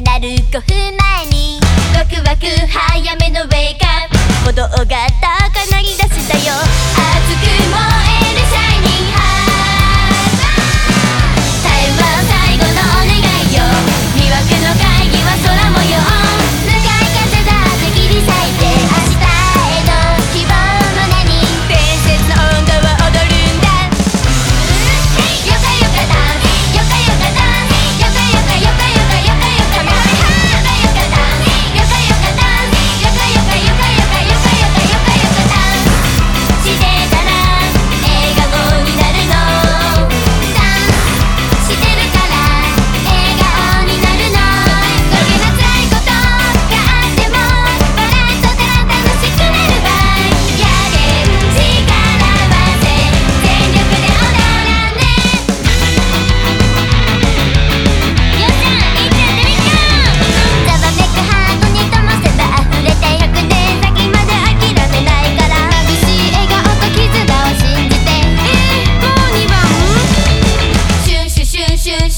[0.00, 1.60] が鳴る5分前に。
[1.94, 3.87] ワクワク早めのウェイカー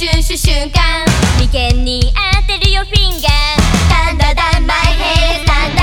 [0.01, 1.05] シュンシュ瞬間。
[1.39, 2.01] 眉間に
[2.41, 3.61] 当てるよフィンガー。
[3.61, 5.83] スタンダーダンマイヘイスタンダ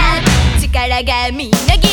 [0.58, 1.87] ー力がみなぎ